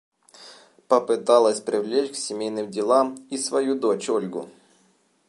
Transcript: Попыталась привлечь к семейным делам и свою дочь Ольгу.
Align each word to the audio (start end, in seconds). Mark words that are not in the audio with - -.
Попыталась 0.87 1.61
привлечь 1.61 2.13
к 2.13 2.15
семейным 2.15 2.71
делам 2.71 3.13
и 3.29 3.37
свою 3.37 3.77
дочь 3.79 4.09
Ольгу. 4.09 4.49